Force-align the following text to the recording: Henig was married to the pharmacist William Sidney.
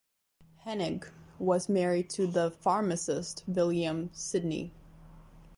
Henig 0.65 1.07
was 1.37 1.69
married 1.69 2.09
to 2.09 2.25
the 2.25 2.49
pharmacist 2.49 3.43
William 3.47 4.09
Sidney. 4.13 4.73